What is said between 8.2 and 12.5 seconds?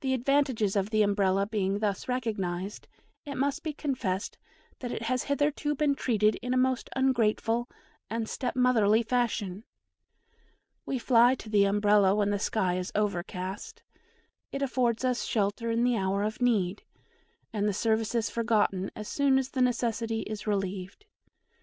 step motherly fashion. We fly to the Umbrella when the